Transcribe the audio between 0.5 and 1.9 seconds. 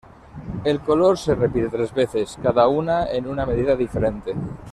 El "color" se repite